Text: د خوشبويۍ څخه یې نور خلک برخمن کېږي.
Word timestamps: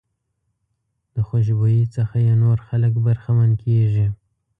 د 1.13 1.15
خوشبويۍ 1.27 1.79
څخه 1.95 2.15
یې 2.25 2.33
نور 2.43 2.57
خلک 2.67 2.93
برخمن 3.07 3.51
کېږي. 3.63 4.07